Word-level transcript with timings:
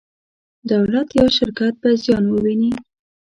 دولت 0.71 1.07
یا 1.19 1.25
شرکت 1.37 1.73
به 1.81 1.89
زیان 2.01 2.25
وویني. 2.29 2.71